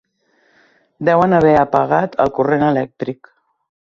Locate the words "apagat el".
1.59-2.33